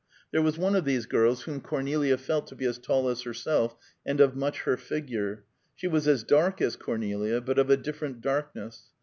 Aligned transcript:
There 0.31 0.41
was 0.41 0.57
one 0.57 0.73
of 0.75 0.83
these 0.83 1.05
girls, 1.05 1.43
whom 1.43 1.61
Cornelia 1.61 2.17
felt 2.17 2.47
to 2.47 2.55
be 2.55 2.65
as 2.65 2.79
tall 2.79 3.07
as 3.07 3.21
herself, 3.21 3.75
and 4.03 4.19
of 4.19 4.35
much 4.35 4.61
her 4.61 4.75
figure; 4.75 5.43
she 5.75 5.85
was 5.87 6.07
as 6.07 6.23
dark 6.23 6.59
as 6.59 6.75
Cornelia, 6.75 7.39
but 7.39 7.59
of 7.59 7.69
a 7.69 7.77
different 7.77 8.19
darkness. 8.19 8.85